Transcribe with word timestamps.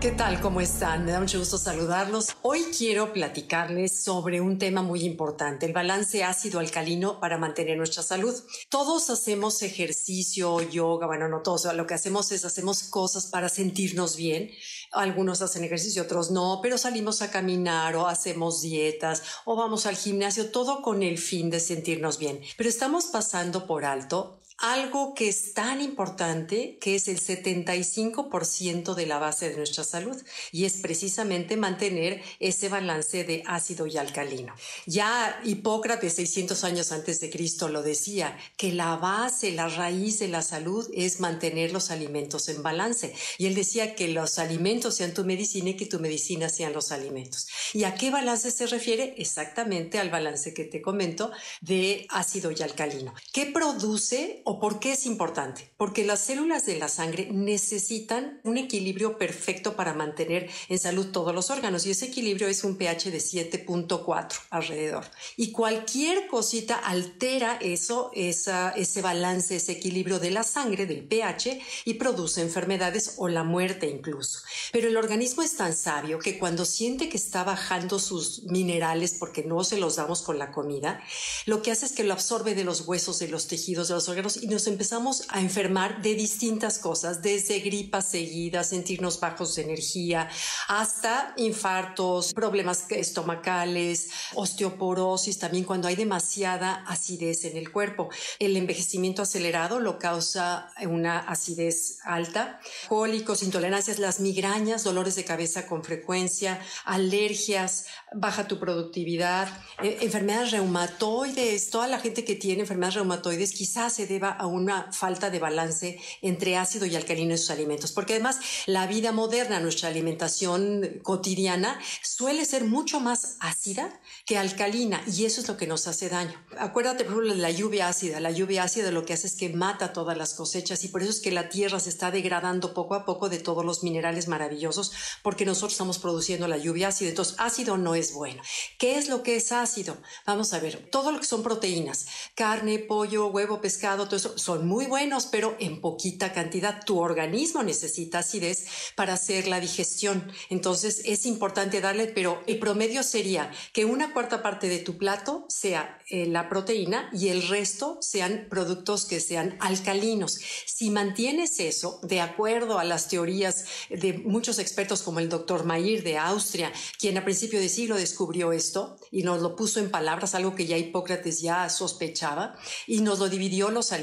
¿Qué 0.00 0.12
tal? 0.12 0.40
¿Cómo 0.40 0.62
están? 0.62 1.04
Me 1.04 1.12
da 1.12 1.20
mucho 1.20 1.38
gusto 1.38 1.58
saludarlos. 1.58 2.34
Hoy 2.40 2.64
quiero 2.76 3.12
platicarles 3.12 4.02
sobre 4.02 4.40
un 4.40 4.56
tema 4.56 4.80
muy 4.80 5.04
importante, 5.04 5.66
el 5.66 5.74
balance 5.74 6.24
ácido-alcalino 6.24 7.20
para 7.20 7.36
mantener 7.36 7.76
nuestra 7.76 8.02
salud. 8.02 8.34
Todos 8.70 9.10
hacemos 9.10 9.60
ejercicio, 9.60 10.62
yoga, 10.62 11.06
bueno, 11.06 11.28
no 11.28 11.42
todos, 11.42 11.74
lo 11.74 11.86
que 11.86 11.92
hacemos 11.92 12.32
es 12.32 12.46
hacemos 12.46 12.84
cosas 12.84 13.26
para 13.26 13.50
sentirnos 13.50 14.16
bien. 14.16 14.50
Algunos 14.90 15.42
hacen 15.42 15.64
ejercicio, 15.64 16.04
otros 16.04 16.30
no, 16.30 16.60
pero 16.62 16.78
salimos 16.78 17.20
a 17.20 17.30
caminar 17.30 17.94
o 17.94 18.06
hacemos 18.06 18.62
dietas 18.62 19.22
o 19.44 19.54
vamos 19.54 19.84
al 19.84 19.96
gimnasio, 19.96 20.50
todo 20.50 20.80
con 20.80 21.02
el 21.02 21.18
fin 21.18 21.50
de 21.50 21.60
sentirnos 21.60 22.18
bien. 22.18 22.40
Pero 22.56 22.70
estamos 22.70 23.04
pasando 23.04 23.66
por 23.66 23.84
alto 23.84 24.40
algo 24.60 25.14
que 25.14 25.28
es 25.28 25.54
tan 25.54 25.80
importante 25.80 26.76
que 26.80 26.94
es 26.94 27.08
el 27.08 27.18
75% 27.18 28.94
de 28.94 29.06
la 29.06 29.18
base 29.18 29.48
de 29.48 29.56
nuestra 29.56 29.84
salud 29.84 30.16
y 30.52 30.66
es 30.66 30.76
precisamente 30.76 31.56
mantener 31.56 32.22
ese 32.38 32.68
balance 32.68 33.24
de 33.24 33.42
ácido 33.46 33.86
y 33.86 33.96
alcalino. 33.96 34.54
Ya 34.86 35.40
Hipócrates 35.44 36.14
600 36.14 36.62
años 36.64 36.92
antes 36.92 37.20
de 37.20 37.30
Cristo 37.30 37.68
lo 37.68 37.82
decía, 37.82 38.36
que 38.56 38.72
la 38.72 38.96
base, 38.96 39.52
la 39.52 39.68
raíz 39.68 40.18
de 40.18 40.28
la 40.28 40.42
salud 40.42 40.88
es 40.94 41.20
mantener 41.20 41.72
los 41.72 41.90
alimentos 41.90 42.48
en 42.50 42.62
balance 42.62 43.14
y 43.38 43.46
él 43.46 43.54
decía 43.54 43.94
que 43.94 44.08
los 44.08 44.38
alimentos 44.38 44.96
sean 44.96 45.14
tu 45.14 45.24
medicina 45.24 45.70
y 45.70 45.76
que 45.76 45.86
tu 45.86 46.00
medicina 46.00 46.50
sean 46.50 46.74
los 46.74 46.92
alimentos. 46.92 47.48
¿Y 47.72 47.84
a 47.84 47.94
qué 47.94 48.10
balance 48.10 48.50
se 48.50 48.66
refiere? 48.66 49.14
Exactamente 49.16 49.98
al 49.98 50.10
balance 50.10 50.52
que 50.52 50.64
te 50.64 50.82
comento 50.82 51.30
de 51.62 52.06
ácido 52.10 52.50
y 52.50 52.62
alcalino. 52.62 53.14
¿Qué 53.32 53.46
produce 53.46 54.42
¿O 54.52 54.58
por 54.58 54.80
qué 54.80 54.94
es 54.94 55.06
importante? 55.06 55.70
Porque 55.76 56.04
las 56.04 56.22
células 56.22 56.66
de 56.66 56.76
la 56.76 56.88
sangre 56.88 57.28
necesitan 57.30 58.40
un 58.42 58.58
equilibrio 58.58 59.16
perfecto 59.16 59.76
para 59.76 59.94
mantener 59.94 60.50
en 60.68 60.76
salud 60.80 61.12
todos 61.12 61.32
los 61.32 61.50
órganos 61.50 61.86
y 61.86 61.92
ese 61.92 62.06
equilibrio 62.06 62.48
es 62.48 62.64
un 62.64 62.76
pH 62.76 63.12
de 63.12 63.18
7.4 63.18 64.40
alrededor. 64.50 65.04
Y 65.36 65.52
cualquier 65.52 66.26
cosita 66.26 66.74
altera 66.74 67.58
eso, 67.60 68.10
ese 68.12 69.02
balance, 69.02 69.54
ese 69.54 69.70
equilibrio 69.70 70.18
de 70.18 70.32
la 70.32 70.42
sangre, 70.42 70.84
del 70.84 71.04
pH, 71.04 71.60
y 71.84 71.94
produce 71.94 72.42
enfermedades 72.42 73.14
o 73.18 73.28
la 73.28 73.44
muerte 73.44 73.88
incluso. 73.88 74.40
Pero 74.72 74.88
el 74.88 74.96
organismo 74.96 75.44
es 75.44 75.54
tan 75.54 75.76
sabio 75.76 76.18
que 76.18 76.40
cuando 76.40 76.64
siente 76.64 77.08
que 77.08 77.18
está 77.18 77.44
bajando 77.44 78.00
sus 78.00 78.42
minerales 78.46 79.14
porque 79.16 79.44
no 79.44 79.62
se 79.62 79.78
los 79.78 79.94
damos 79.94 80.22
con 80.22 80.40
la 80.40 80.50
comida, 80.50 81.00
lo 81.46 81.62
que 81.62 81.70
hace 81.70 81.86
es 81.86 81.92
que 81.92 82.02
lo 82.02 82.14
absorbe 82.14 82.56
de 82.56 82.64
los 82.64 82.80
huesos, 82.88 83.20
de 83.20 83.28
los 83.28 83.46
tejidos, 83.46 83.86
de 83.86 83.94
los 83.94 84.08
órganos 84.08 84.39
y 84.40 84.46
nos 84.46 84.66
empezamos 84.66 85.24
a 85.28 85.40
enfermar 85.40 86.02
de 86.02 86.14
distintas 86.14 86.78
cosas, 86.78 87.22
desde 87.22 87.60
gripas 87.60 88.06
seguidas, 88.06 88.68
sentirnos 88.68 89.20
bajos 89.20 89.54
de 89.54 89.62
energía, 89.62 90.28
hasta 90.68 91.34
infartos, 91.36 92.32
problemas 92.32 92.84
estomacales, 92.90 94.10
osteoporosis, 94.34 95.38
también 95.38 95.64
cuando 95.64 95.88
hay 95.88 95.96
demasiada 95.96 96.84
acidez 96.86 97.44
en 97.44 97.56
el 97.56 97.70
cuerpo. 97.70 98.08
El 98.38 98.56
envejecimiento 98.56 99.22
acelerado 99.22 99.80
lo 99.80 99.98
causa 99.98 100.70
una 100.86 101.18
acidez 101.18 101.98
alta, 102.04 102.60
cólicos, 102.88 103.42
intolerancias, 103.42 103.98
las 103.98 104.20
migrañas, 104.20 104.84
dolores 104.84 105.16
de 105.16 105.24
cabeza 105.24 105.66
con 105.66 105.84
frecuencia, 105.84 106.60
alergias, 106.84 107.86
baja 108.14 108.48
tu 108.48 108.58
productividad, 108.58 109.48
eh, 109.82 109.98
enfermedades 110.00 110.52
reumatoides, 110.52 111.70
toda 111.70 111.86
la 111.86 111.98
gente 111.98 112.24
que 112.24 112.34
tiene 112.34 112.62
enfermedades 112.62 112.96
reumatoides 112.96 113.52
quizás 113.52 113.92
se 113.94 114.06
deba 114.06 114.29
a 114.30 114.46
una 114.46 114.92
falta 114.92 115.30
de 115.30 115.38
balance 115.38 116.00
entre 116.22 116.56
ácido 116.56 116.86
y 116.86 116.96
alcalino 116.96 117.32
en 117.32 117.38
sus 117.38 117.50
alimentos, 117.50 117.92
porque 117.92 118.14
además 118.14 118.38
la 118.66 118.86
vida 118.86 119.12
moderna, 119.12 119.60
nuestra 119.60 119.88
alimentación 119.88 121.00
cotidiana, 121.02 121.80
suele 122.02 122.44
ser 122.44 122.64
mucho 122.64 123.00
más 123.00 123.36
ácida 123.40 124.00
que 124.26 124.38
alcalina 124.38 125.02
y 125.06 125.24
eso 125.24 125.40
es 125.40 125.48
lo 125.48 125.56
que 125.56 125.66
nos 125.66 125.86
hace 125.86 126.08
daño. 126.08 126.34
Acuérdate, 126.58 127.04
por 127.04 127.14
ejemplo, 127.14 127.34
de 127.34 127.40
la 127.40 127.50
lluvia 127.50 127.88
ácida. 127.88 128.20
La 128.20 128.30
lluvia 128.30 128.64
ácida 128.64 128.90
lo 128.90 129.04
que 129.04 129.12
hace 129.12 129.26
es 129.26 129.34
que 129.34 129.48
mata 129.50 129.92
todas 129.92 130.16
las 130.16 130.34
cosechas 130.34 130.84
y 130.84 130.88
por 130.88 131.02
eso 131.02 131.10
es 131.10 131.20
que 131.20 131.30
la 131.30 131.48
tierra 131.48 131.80
se 131.80 131.90
está 131.90 132.10
degradando 132.10 132.74
poco 132.74 132.94
a 132.94 133.04
poco 133.04 133.28
de 133.28 133.38
todos 133.38 133.64
los 133.64 133.82
minerales 133.82 134.28
maravillosos 134.28 134.92
porque 135.22 135.44
nosotros 135.44 135.72
estamos 135.72 135.98
produciendo 135.98 136.48
la 136.48 136.58
lluvia 136.58 136.88
ácida. 136.88 137.08
Entonces, 137.08 137.34
ácido 137.38 137.76
no 137.76 137.94
es 137.94 138.12
bueno. 138.12 138.42
¿Qué 138.78 138.98
es 138.98 139.08
lo 139.08 139.22
que 139.22 139.36
es 139.36 139.52
ácido? 139.52 139.96
Vamos 140.26 140.52
a 140.52 140.60
ver, 140.60 140.88
todo 140.90 141.12
lo 141.12 141.20
que 141.20 141.26
son 141.26 141.42
proteínas, 141.42 142.06
carne, 142.34 142.78
pollo, 142.78 143.26
huevo, 143.26 143.60
pescado, 143.60 144.08
todo 144.10 144.18
eso 144.18 144.36
son 144.36 144.66
muy 144.66 144.86
buenos, 144.86 145.26
pero 145.26 145.56
en 145.60 145.80
poquita 145.80 146.32
cantidad. 146.32 146.84
Tu 146.84 146.98
organismo 146.98 147.62
necesita 147.62 148.18
acidez 148.18 148.66
para 148.94 149.14
hacer 149.14 149.48
la 149.48 149.60
digestión. 149.60 150.30
Entonces 150.50 151.02
es 151.04 151.24
importante 151.24 151.80
darle, 151.80 152.08
pero 152.08 152.42
el 152.46 152.58
promedio 152.58 153.02
sería 153.02 153.50
que 153.72 153.84
una 153.84 154.12
cuarta 154.12 154.42
parte 154.42 154.68
de 154.68 154.80
tu 154.80 154.98
plato 154.98 155.46
sea 155.48 155.98
eh, 156.08 156.26
la 156.26 156.48
proteína 156.48 157.08
y 157.12 157.28
el 157.28 157.46
resto 157.48 157.98
sean 158.00 158.48
productos 158.50 159.06
que 159.06 159.20
sean 159.20 159.56
alcalinos. 159.60 160.38
Si 160.66 160.90
mantienes 160.90 161.60
eso, 161.60 162.00
de 162.02 162.20
acuerdo 162.20 162.78
a 162.78 162.84
las 162.84 163.08
teorías 163.08 163.64
de 163.88 164.14
muchos 164.14 164.58
expertos 164.58 165.02
como 165.02 165.20
el 165.20 165.28
doctor 165.28 165.64
Mayr 165.64 166.02
de 166.02 166.18
Austria, 166.18 166.72
quien 166.98 167.16
a 167.16 167.24
principio 167.24 167.60
de 167.60 167.68
siglo 167.68 167.96
descubrió 167.96 168.52
esto 168.52 168.98
y 169.10 169.22
nos 169.22 169.40
lo 169.40 169.54
puso 169.54 169.78
en 169.78 169.90
palabras, 169.90 170.34
algo 170.34 170.54
que 170.54 170.66
ya 170.66 170.76
Hipócrates 170.76 171.40
ya 171.40 171.68
sospechaba, 171.68 172.58
y 172.86 173.00
nos 173.00 173.20
lo 173.20 173.28
dividió 173.28 173.70
los 173.70 173.92
alimentos 173.92 173.99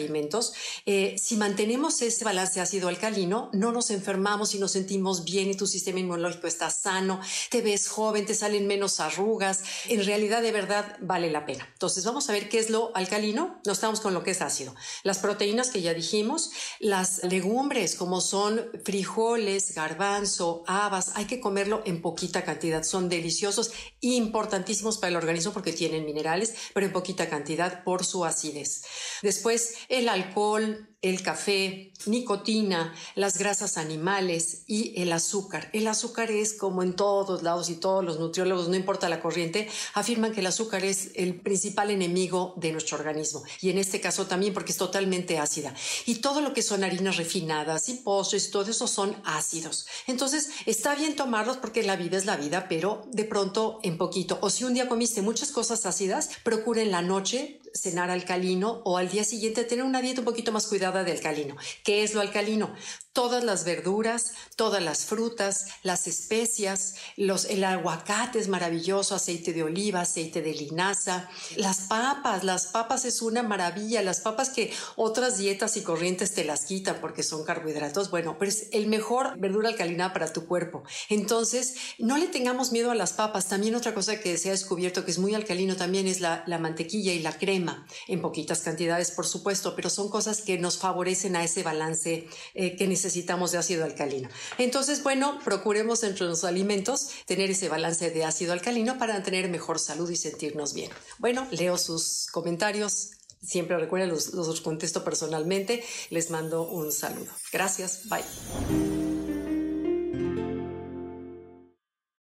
eh, 0.85 1.15
si 1.17 1.35
mantenemos 1.35 2.01
ese 2.01 2.23
balance 2.23 2.61
ácido 2.61 2.87
alcalino, 2.87 3.49
no 3.53 3.71
nos 3.71 3.91
enfermamos 3.91 4.55
y 4.55 4.59
nos 4.59 4.71
sentimos 4.71 5.23
bien 5.23 5.49
y 5.49 5.55
tu 5.55 5.67
sistema 5.67 5.99
inmunológico 5.99 6.47
está 6.47 6.69
sano, 6.69 7.19
te 7.49 7.61
ves 7.61 7.87
joven, 7.87 8.25
te 8.25 8.35
salen 8.35 8.67
menos 8.67 8.99
arrugas. 8.99 9.63
En 9.87 10.05
realidad, 10.05 10.41
de 10.41 10.51
verdad, 10.51 10.97
vale 11.01 11.31
la 11.31 11.45
pena. 11.45 11.67
Entonces, 11.73 12.05
vamos 12.05 12.29
a 12.29 12.33
ver 12.33 12.49
qué 12.49 12.59
es 12.59 12.69
lo 12.69 12.95
alcalino. 12.95 13.61
No 13.65 13.73
estamos 13.73 13.99
con 13.99 14.13
lo 14.13 14.23
que 14.23 14.31
es 14.31 14.41
ácido. 14.41 14.75
Las 15.03 15.19
proteínas 15.19 15.69
que 15.69 15.81
ya 15.81 15.93
dijimos, 15.93 16.51
las 16.79 17.23
legumbres 17.23 17.95
como 17.95 18.21
son 18.21 18.69
frijoles, 18.83 19.73
garbanzo, 19.73 20.63
habas, 20.67 21.11
hay 21.15 21.25
que 21.25 21.39
comerlo 21.39 21.81
en 21.85 22.01
poquita 22.01 22.43
cantidad. 22.43 22.83
Son 22.83 23.09
deliciosos, 23.09 23.71
importantísimos 23.99 24.97
para 24.97 25.09
el 25.09 25.17
organismo 25.17 25.53
porque 25.53 25.73
tienen 25.73 26.05
minerales, 26.05 26.53
pero 26.73 26.85
en 26.85 26.93
poquita 26.93 27.29
cantidad 27.29 27.83
por 27.83 28.05
su 28.05 28.25
acidez. 28.25 28.83
Después, 29.21 29.73
el 29.89 30.09
alcohol, 30.09 30.96
el 31.09 31.21
café, 31.21 31.91
nicotina, 32.05 32.93
las 33.15 33.37
grasas 33.37 33.77
animales 33.77 34.63
y 34.67 34.93
el 35.01 35.11
azúcar. 35.11 35.69
El 35.73 35.87
azúcar 35.87 36.31
es 36.31 36.53
como 36.53 36.83
en 36.83 36.95
todos 36.95 37.43
lados 37.43 37.69
y 37.69 37.75
todos 37.75 38.03
los 38.03 38.19
nutriólogos, 38.19 38.69
no 38.69 38.75
importa 38.75 39.09
la 39.09 39.19
corriente, 39.19 39.67
afirman 39.93 40.33
que 40.33 40.41
el 40.41 40.47
azúcar 40.47 40.85
es 40.85 41.11
el 41.15 41.35
principal 41.35 41.91
enemigo 41.91 42.53
de 42.57 42.71
nuestro 42.71 42.97
organismo 42.97 43.43
y 43.61 43.69
en 43.69 43.77
este 43.77 43.99
caso 44.01 44.27
también 44.27 44.53
porque 44.53 44.71
es 44.71 44.77
totalmente 44.77 45.39
ácida. 45.39 45.73
Y 46.05 46.15
todo 46.15 46.41
lo 46.41 46.53
que 46.53 46.61
son 46.61 46.83
harinas 46.83 47.17
refinadas 47.17 47.89
y 47.89 47.95
postres 47.95 48.51
todo 48.51 48.69
eso 48.69 48.87
son 48.87 49.15
ácidos. 49.25 49.87
Entonces 50.07 50.49
está 50.65 50.95
bien 50.95 51.15
tomarlos 51.15 51.57
porque 51.57 51.83
la 51.83 51.95
vida 51.95 52.17
es 52.17 52.25
la 52.25 52.37
vida, 52.37 52.67
pero 52.67 53.05
de 53.11 53.23
pronto 53.23 53.79
en 53.83 53.97
poquito. 53.97 54.37
O 54.41 54.49
si 54.49 54.63
un 54.63 54.73
día 54.73 54.87
comiste 54.87 55.21
muchas 55.21 55.51
cosas 55.51 55.85
ácidas, 55.85 56.29
procura 56.43 56.81
en 56.81 56.91
la 56.91 57.01
noche 57.01 57.59
cenar 57.73 58.09
alcalino 58.09 58.81
o 58.83 58.97
al 58.97 59.09
día 59.09 59.23
siguiente 59.23 59.63
tener 59.63 59.85
una 59.85 60.01
dieta 60.01 60.21
un 60.21 60.25
poquito 60.25 60.51
más 60.51 60.67
cuidada 60.67 60.96
de 61.03 61.11
alcalino. 61.13 61.55
¿Qué 61.83 62.03
es 62.03 62.13
lo 62.13 62.21
alcalino? 62.21 62.73
Todas 63.17 63.43
las 63.43 63.65
verduras, 63.65 64.33
todas 64.55 64.79
las 64.79 65.05
frutas, 65.05 65.65
las 65.81 66.05
especias, 66.05 66.93
los, 67.15 67.45
el 67.45 67.63
aguacate 67.63 68.37
es 68.37 68.47
maravilloso, 68.47 69.15
aceite 69.15 69.53
de 69.53 69.63
oliva, 69.63 70.01
aceite 70.01 70.43
de 70.43 70.53
linaza, 70.53 71.27
las 71.55 71.79
papas, 71.79 72.43
las 72.43 72.67
papas 72.67 73.05
es 73.05 73.23
una 73.23 73.41
maravilla, 73.41 74.03
las 74.03 74.19
papas 74.19 74.51
que 74.51 74.71
otras 74.95 75.39
dietas 75.39 75.77
y 75.77 75.81
corrientes 75.81 76.35
te 76.35 76.43
las 76.43 76.65
quitan 76.65 76.97
porque 77.01 77.23
son 77.23 77.43
carbohidratos, 77.43 78.11
bueno, 78.11 78.35
pero 78.37 78.51
es 78.51 78.67
el 78.71 78.85
mejor 78.85 79.35
verdura 79.39 79.69
alcalina 79.69 80.13
para 80.13 80.31
tu 80.31 80.45
cuerpo. 80.45 80.83
Entonces, 81.09 81.73
no 81.97 82.19
le 82.19 82.27
tengamos 82.27 82.71
miedo 82.71 82.91
a 82.91 82.95
las 82.95 83.13
papas. 83.13 83.47
También 83.47 83.73
otra 83.73 83.95
cosa 83.95 84.19
que 84.19 84.37
se 84.37 84.49
ha 84.49 84.51
descubierto 84.51 85.03
que 85.05 85.09
es 85.09 85.17
muy 85.17 85.33
alcalino 85.33 85.75
también 85.75 86.05
es 86.05 86.19
la, 86.19 86.43
la 86.45 86.59
mantequilla 86.59 87.13
y 87.13 87.19
la 87.23 87.35
crema, 87.35 87.87
en 88.07 88.21
poquitas 88.21 88.61
cantidades, 88.61 89.09
por 89.09 89.25
supuesto, 89.25 89.75
pero 89.75 89.89
son 89.89 90.07
cosas 90.11 90.41
que 90.41 90.59
nos 90.59 90.77
favorecen 90.77 91.35
a 91.35 91.43
ese 91.43 91.63
balance 91.63 92.27
eh, 92.53 92.75
que 92.75 92.85
necesitamos 93.07 93.51
de 93.51 93.57
ácido 93.57 93.85
alcalino. 93.85 94.29
Entonces, 94.57 95.01
bueno, 95.01 95.39
procuremos 95.43 96.03
entre 96.03 96.25
los 96.25 96.43
alimentos 96.43 97.09
tener 97.25 97.49
ese 97.49 97.69
balance 97.69 98.11
de 98.11 98.25
ácido 98.25 98.53
alcalino 98.53 98.97
para 98.97 99.23
tener 99.23 99.49
mejor 99.49 99.79
salud 99.79 100.09
y 100.09 100.17
sentirnos 100.17 100.73
bien. 100.73 100.91
Bueno, 101.17 101.47
leo 101.51 101.77
sus 101.77 102.27
comentarios. 102.31 103.11
Siempre 103.41 103.77
recuerden, 103.77 104.09
los, 104.09 104.33
los 104.33 104.61
contesto 104.61 105.03
personalmente. 105.03 105.83
Les 106.09 106.29
mando 106.29 106.63
un 106.63 106.91
saludo. 106.91 107.31
Gracias. 107.51 108.01
Bye. 108.09 108.96